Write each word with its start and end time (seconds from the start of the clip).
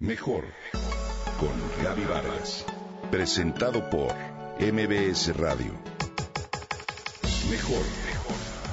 Mejor 0.00 0.44
con 1.38 1.84
Gaby 1.84 2.04
Vargas. 2.04 2.66
Presentado 3.12 3.88
por 3.90 4.12
MBS 4.58 5.36
Radio. 5.36 5.72
Mejor 7.48 7.84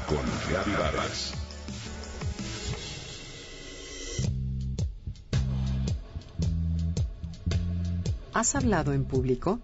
con 0.08 0.26
Gaby 0.52 0.72
Vargas. 0.72 1.34
¿Has 8.34 8.56
hablado 8.56 8.94
en 8.94 9.06
público? 9.06 9.60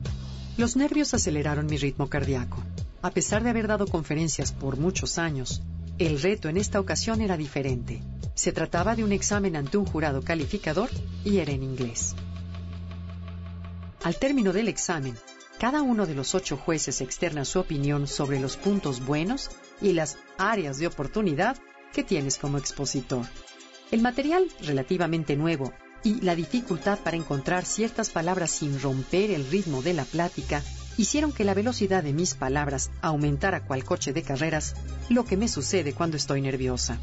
Los 0.57 0.75
nervios 0.75 1.15
aceleraron 1.15 1.65
mi 1.65 1.77
ritmo 1.77 2.07
cardíaco. 2.07 2.63
A 3.01 3.09
pesar 3.09 3.41
de 3.41 3.49
haber 3.49 3.65
dado 3.65 3.87
conferencias 3.87 4.51
por 4.51 4.77
muchos 4.77 5.17
años, 5.17 5.63
el 5.99 6.21
reto 6.21 6.47
en 6.47 6.57
esta 6.57 6.79
ocasión 6.79 7.21
era 7.21 7.37
diferente. 7.37 8.03
Se 8.35 8.51
trataba 8.51 8.95
de 8.95 9.03
un 9.03 9.11
examen 9.11 9.55
ante 9.55 9.77
un 9.77 9.85
jurado 9.85 10.21
calificador 10.21 10.89
y 11.23 11.37
era 11.37 11.51
en 11.51 11.63
inglés. 11.63 12.15
Al 14.03 14.15
término 14.17 14.53
del 14.53 14.67
examen, 14.67 15.17
cada 15.59 15.81
uno 15.81 16.05
de 16.05 16.13
los 16.13 16.35
ocho 16.35 16.55
jueces 16.55 17.01
externa 17.01 17.45
su 17.45 17.59
opinión 17.59 18.07
sobre 18.07 18.39
los 18.39 18.57
puntos 18.57 19.03
buenos 19.03 19.49
y 19.81 19.93
las 19.93 20.17
áreas 20.37 20.77
de 20.77 20.85
oportunidad 20.85 21.57
que 21.93 22.03
tienes 22.03 22.37
como 22.37 22.59
expositor. 22.59 23.25
El 23.89 24.03
material 24.03 24.47
relativamente 24.61 25.35
nuevo 25.35 25.73
y 26.03 26.21
la 26.21 26.35
dificultad 26.35 26.99
para 26.99 27.17
encontrar 27.17 27.65
ciertas 27.65 28.11
palabras 28.11 28.51
sin 28.51 28.79
romper 28.79 29.31
el 29.31 29.49
ritmo 29.49 29.81
de 29.81 29.93
la 29.93 30.05
plática 30.05 30.61
hicieron 30.97 31.31
que 31.31 31.43
la 31.43 31.53
velocidad 31.53 32.03
de 32.03 32.13
mis 32.13 32.33
palabras 32.33 32.89
aumentara 33.01 33.63
cual 33.63 33.83
coche 33.83 34.13
de 34.13 34.23
carreras, 34.23 34.75
lo 35.09 35.25
que 35.25 35.37
me 35.37 35.47
sucede 35.47 35.93
cuando 35.93 36.17
estoy 36.17 36.41
nerviosa. 36.41 36.99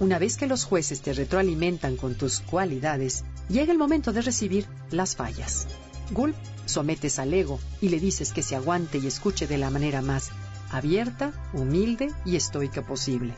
Una 0.00 0.18
vez 0.18 0.36
que 0.36 0.46
los 0.46 0.64
jueces 0.64 1.02
te 1.02 1.12
retroalimentan 1.12 1.96
con 1.96 2.16
tus 2.16 2.40
cualidades, 2.40 3.24
llega 3.48 3.72
el 3.72 3.78
momento 3.78 4.12
de 4.12 4.22
recibir 4.22 4.66
las 4.90 5.14
fallas. 5.14 5.68
Gulp, 6.10 6.34
sometes 6.66 7.18
al 7.18 7.32
ego 7.32 7.60
y 7.80 7.90
le 7.90 8.00
dices 8.00 8.32
que 8.32 8.42
se 8.42 8.56
aguante 8.56 8.98
y 8.98 9.06
escuche 9.06 9.46
de 9.46 9.58
la 9.58 9.70
manera 9.70 10.02
más 10.02 10.30
abierta, 10.70 11.32
humilde 11.52 12.12
y 12.24 12.36
estoica 12.36 12.82
posible. 12.82 13.34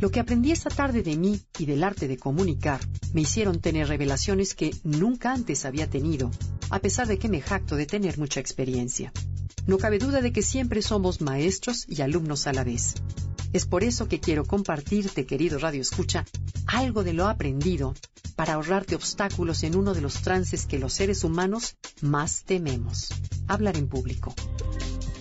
Lo 0.00 0.10
que 0.10 0.18
aprendí 0.18 0.50
esta 0.50 0.70
tarde 0.70 1.02
de 1.02 1.16
mí 1.18 1.42
y 1.58 1.66
del 1.66 1.84
arte 1.84 2.08
de 2.08 2.16
comunicar 2.16 2.80
me 3.12 3.20
hicieron 3.20 3.60
tener 3.60 3.86
revelaciones 3.88 4.54
que 4.54 4.74
nunca 4.82 5.30
antes 5.30 5.66
había 5.66 5.90
tenido, 5.90 6.30
a 6.70 6.78
pesar 6.78 7.06
de 7.06 7.18
que 7.18 7.28
me 7.28 7.42
jacto 7.42 7.76
de 7.76 7.84
tener 7.84 8.18
mucha 8.18 8.40
experiencia. 8.40 9.12
No 9.66 9.76
cabe 9.76 9.98
duda 9.98 10.22
de 10.22 10.32
que 10.32 10.40
siempre 10.40 10.80
somos 10.80 11.20
maestros 11.20 11.84
y 11.86 12.00
alumnos 12.00 12.46
a 12.46 12.54
la 12.54 12.64
vez. 12.64 12.94
Es 13.52 13.66
por 13.66 13.84
eso 13.84 14.08
que 14.08 14.20
quiero 14.20 14.46
compartirte, 14.46 15.26
querido 15.26 15.58
Radio 15.58 15.82
Escucha, 15.82 16.24
algo 16.66 17.04
de 17.04 17.12
lo 17.12 17.28
aprendido 17.28 17.94
para 18.36 18.54
ahorrarte 18.54 18.94
obstáculos 18.94 19.64
en 19.64 19.76
uno 19.76 19.92
de 19.92 20.00
los 20.00 20.22
trances 20.22 20.64
que 20.64 20.78
los 20.78 20.94
seres 20.94 21.24
humanos 21.24 21.76
más 22.00 22.44
tememos, 22.44 23.10
hablar 23.48 23.76
en 23.76 23.86
público. 23.86 24.34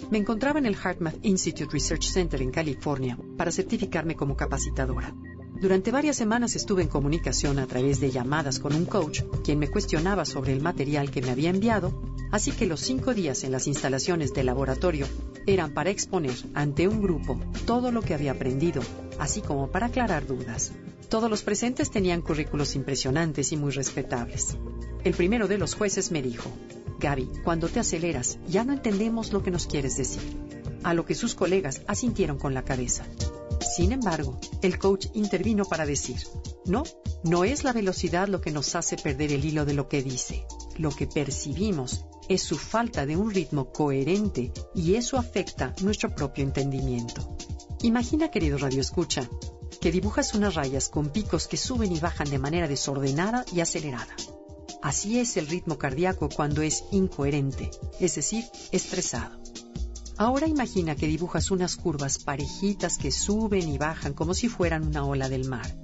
Me 0.10 0.18
encontraba 0.18 0.58
en 0.58 0.66
el 0.66 0.76
HeartMath 0.76 1.24
Institute 1.24 1.72
Research 1.72 2.06
Center 2.06 2.42
en 2.42 2.50
California 2.50 3.16
para 3.38 3.52
certificarme 3.52 4.16
como 4.16 4.36
capacitadora. 4.36 5.14
Durante 5.62 5.92
varias 5.92 6.16
semanas 6.16 6.56
estuve 6.56 6.82
en 6.82 6.88
comunicación 6.88 7.60
a 7.60 7.68
través 7.68 8.00
de 8.00 8.10
llamadas 8.10 8.60
con 8.60 8.74
un 8.74 8.86
coach, 8.86 9.22
quien 9.44 9.60
me 9.60 9.68
cuestionaba 9.68 10.26
sobre 10.26 10.54
el 10.54 10.62
material 10.62 11.12
que 11.12 11.22
me 11.22 11.30
había 11.30 11.52
enviado, 11.52 12.02
así 12.32 12.52
que 12.52 12.66
los 12.66 12.80
cinco 12.80 13.14
días 13.14 13.44
en 13.44 13.52
las 13.52 13.68
instalaciones 13.68 14.34
del 14.34 14.48
laboratorio 14.48 15.06
eran 15.46 15.76
para 15.76 15.92
exponer 15.92 16.36
ante 16.56 16.88
un 16.88 17.02
grupo 17.02 17.40
todo 17.68 17.92
lo 17.92 18.02
que 18.02 18.16
había 18.16 18.32
aprendido, 18.32 18.82
así 19.20 19.42
como 19.42 19.70
para 19.70 19.88
aclarar 19.88 20.26
dudas. 20.26 20.72
Todos 21.08 21.30
los 21.30 21.44
presentes 21.44 21.92
tenían 21.92 22.22
currículos 22.22 22.76
impresionantes 22.76 23.52
y 23.52 23.58
muy 23.58 23.72
respetables. 23.72 24.58
El 25.04 25.14
primero 25.14 25.48
de 25.48 25.58
los 25.58 25.76
jueces 25.76 26.12
me 26.12 26.22
dijo, 26.22 26.50
Gaby, 27.00 27.30
cuando 27.44 27.70
te 27.70 27.80
aceleras, 27.80 28.40
ya 28.48 28.64
no 28.64 28.74
entendemos 28.74 29.32
lo 29.32 29.42
que 29.42 29.52
nos 29.52 29.68
quieres 29.68 29.96
decir. 29.96 30.22
A 30.84 30.94
lo 30.94 31.06
que 31.06 31.16
sus 31.16 31.34
colegas 31.34 31.82
asintieron 31.88 32.38
con 32.38 32.54
la 32.54 32.64
cabeza. 32.64 33.06
Sin 33.76 33.92
embargo, 33.92 34.40
el 34.62 34.78
coach 34.78 35.08
intervino 35.14 35.66
para 35.66 35.86
decir, 35.86 36.18
no, 36.66 36.84
no 37.24 37.44
es 37.44 37.64
la 37.64 37.74
velocidad 37.74 38.28
lo 38.28 38.42
que 38.42 38.52
nos 38.52 38.76
hace 38.76 38.98
perder 38.98 39.32
el 39.32 39.46
hilo 39.46 39.66
de 39.66 39.74
lo 39.74 39.88
que 39.88 40.04
dice. 40.04 40.46
Lo 40.78 40.92
que 40.92 41.08
percibimos 41.08 42.06
es 42.28 42.42
su 42.44 42.58
falta 42.58 43.06
de 43.06 43.18
un 43.18 43.32
ritmo 43.32 43.72
coherente 43.72 44.52
y 44.76 44.96
eso 44.96 45.18
afecta 45.18 45.74
nuestro 45.82 46.14
propio 46.14 46.44
entendimiento. 46.44 47.36
Imagina, 47.82 48.30
querido 48.30 48.58
Radio 48.58 48.82
Escucha, 48.82 49.30
que 49.80 49.92
dibujas 49.92 50.34
unas 50.34 50.56
rayas 50.56 50.90
con 50.90 51.10
picos 51.10 51.48
que 51.48 51.58
suben 51.58 51.92
y 51.92 52.00
bajan 52.00 52.30
de 52.30 52.40
manera 52.40 52.68
desordenada 52.68 53.46
y 53.54 53.62
acelerada. 53.62 54.16
Así 54.82 55.20
es 55.20 55.36
el 55.36 55.48
ritmo 55.48 55.78
cardíaco 55.78 56.30
cuando 56.30 56.62
es 56.62 56.86
incoherente, 56.92 57.70
es 58.00 58.16
decir, 58.16 58.46
estresado. 58.72 59.42
Ahora 60.18 60.48
imagina 60.48 60.96
que 60.96 61.08
dibujas 61.08 61.52
unas 61.52 61.76
curvas 61.76 62.20
parejitas 62.20 62.98
que 62.98 63.12
suben 63.12 63.68
y 63.68 63.78
bajan 63.78 64.14
como 64.14 64.34
si 64.34 64.48
fueran 64.48 64.88
una 64.88 65.06
ola 65.06 65.30
del 65.30 65.48
mar. 65.48 65.78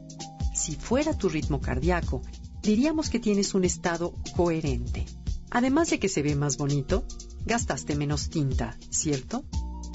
Si 0.54 0.76
fuera 0.76 1.18
tu 1.18 1.30
ritmo 1.30 1.60
cardíaco, 1.60 2.22
diríamos 2.62 3.10
que 3.10 3.20
tienes 3.20 3.54
un 3.54 3.66
estado 3.66 4.14
coherente. 4.36 5.06
Además 5.52 5.90
de 5.90 6.00
que 6.00 6.10
se 6.10 6.22
ve 6.22 6.36
más 6.36 6.58
bonito, 6.58 7.06
gastaste 7.46 7.96
menos 7.96 8.30
tinta, 8.30 8.78
¿cierto? 8.90 9.46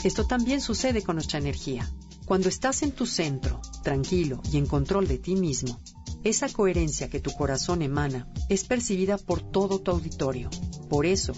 Esto 0.05 0.27
también 0.27 0.61
sucede 0.61 1.03
con 1.03 1.17
nuestra 1.17 1.39
energía. 1.39 1.91
Cuando 2.25 2.49
estás 2.49 2.83
en 2.83 2.93
tu 2.93 3.07
centro, 3.07 3.61
tranquilo 3.83 4.41
y 4.53 4.59
en 4.59 4.67
control 4.67 5.09
de 5.09 5.19
ti 5.19 5.37
mismo, 5.37 5.81
esa 6.23 6.49
coherencia 6.49 7.09
que 7.09 7.21
tu 7.21 7.33
corazón 7.33 7.83
emana 7.83 8.29
es 8.49 8.65
percibida 8.65 9.17
por 9.19 9.41
todo 9.41 9.81
tu 9.81 9.91
auditorio. 9.91 10.51
Por 10.89 11.07
eso, 11.07 11.33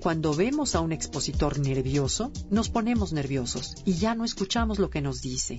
cuando 0.00 0.32
vemos 0.32 0.74
a 0.74 0.80
un 0.80 0.92
expositor 0.92 1.58
nervioso, 1.58 2.30
nos 2.50 2.68
ponemos 2.68 3.12
nerviosos 3.12 3.74
y 3.84 3.94
ya 3.94 4.14
no 4.14 4.24
escuchamos 4.24 4.78
lo 4.78 4.90
que 4.90 5.00
nos 5.00 5.20
dice. 5.22 5.58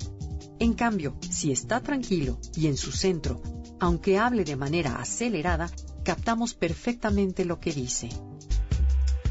En 0.59 0.73
cambio, 0.73 1.17
si 1.29 1.51
está 1.51 1.81
tranquilo 1.81 2.39
y 2.55 2.67
en 2.67 2.77
su 2.77 2.91
centro, 2.91 3.41
aunque 3.79 4.17
hable 4.17 4.45
de 4.45 4.55
manera 4.55 4.95
acelerada, 4.95 5.69
captamos 6.03 6.53
perfectamente 6.53 7.43
lo 7.43 7.59
que 7.59 7.73
dice. 7.73 8.09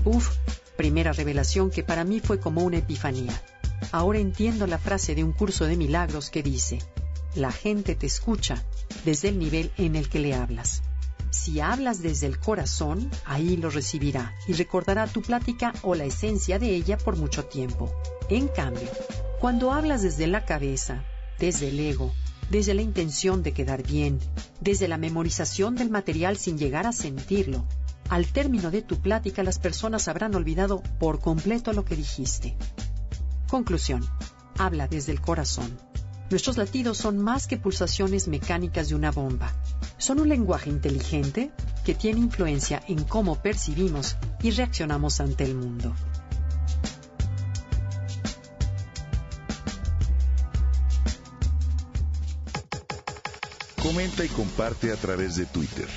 Uf, 0.04 0.30
primera 0.76 1.12
revelación 1.12 1.70
que 1.70 1.82
para 1.82 2.04
mí 2.04 2.20
fue 2.20 2.38
como 2.38 2.62
una 2.62 2.78
epifanía. 2.78 3.42
Ahora 3.92 4.18
entiendo 4.18 4.66
la 4.66 4.78
frase 4.78 5.14
de 5.14 5.24
un 5.24 5.32
curso 5.32 5.64
de 5.64 5.76
milagros 5.76 6.30
que 6.30 6.42
dice, 6.42 6.78
la 7.38 7.52
gente 7.52 7.94
te 7.94 8.06
escucha 8.06 8.62
desde 9.04 9.28
el 9.28 9.38
nivel 9.38 9.70
en 9.78 9.96
el 9.96 10.08
que 10.08 10.18
le 10.18 10.34
hablas. 10.34 10.82
Si 11.30 11.60
hablas 11.60 12.02
desde 12.02 12.26
el 12.26 12.38
corazón, 12.38 13.10
ahí 13.24 13.56
lo 13.56 13.70
recibirá 13.70 14.34
y 14.46 14.54
recordará 14.54 15.06
tu 15.06 15.22
plática 15.22 15.72
o 15.82 15.94
la 15.94 16.04
esencia 16.04 16.58
de 16.58 16.74
ella 16.74 16.98
por 16.98 17.16
mucho 17.16 17.44
tiempo. 17.44 17.92
En 18.28 18.48
cambio, 18.48 18.88
cuando 19.40 19.72
hablas 19.72 20.02
desde 20.02 20.26
la 20.26 20.44
cabeza, 20.44 21.04
desde 21.38 21.68
el 21.68 21.78
ego, 21.80 22.12
desde 22.50 22.74
la 22.74 22.82
intención 22.82 23.42
de 23.42 23.52
quedar 23.52 23.82
bien, 23.82 24.18
desde 24.60 24.88
la 24.88 24.98
memorización 24.98 25.76
del 25.76 25.90
material 25.90 26.36
sin 26.36 26.58
llegar 26.58 26.86
a 26.86 26.92
sentirlo. 26.92 27.64
Al 28.08 28.26
término 28.26 28.70
de 28.70 28.82
tu 28.82 29.00
plática 29.00 29.42
las 29.42 29.58
personas 29.58 30.08
habrán 30.08 30.34
olvidado 30.34 30.82
por 30.98 31.20
completo 31.20 31.72
lo 31.72 31.84
que 31.84 31.94
dijiste. 31.94 32.56
Conclusión. 33.48 34.04
Habla 34.56 34.88
desde 34.88 35.12
el 35.12 35.20
corazón. 35.20 35.78
Nuestros 36.30 36.58
latidos 36.58 36.98
son 36.98 37.18
más 37.18 37.46
que 37.46 37.56
pulsaciones 37.56 38.28
mecánicas 38.28 38.90
de 38.90 38.94
una 38.94 39.10
bomba. 39.10 39.50
Son 39.96 40.20
un 40.20 40.28
lenguaje 40.28 40.68
inteligente 40.68 41.50
que 41.84 41.94
tiene 41.94 42.20
influencia 42.20 42.82
en 42.86 43.04
cómo 43.04 43.40
percibimos 43.40 44.16
y 44.42 44.50
reaccionamos 44.50 45.20
ante 45.20 45.44
el 45.44 45.54
mundo. 45.54 45.94
Comenta 53.82 54.22
y 54.22 54.28
comparte 54.28 54.92
a 54.92 54.96
través 54.96 55.36
de 55.36 55.46
Twitter. 55.46 55.88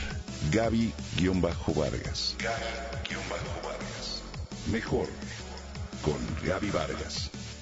Gaby-Vargas. 0.49 2.37
Gaby-Vargas. 2.39 4.21
Mejor 4.71 5.07
con 6.01 6.17
Gaby 6.47 6.71
Vargas. 6.71 7.40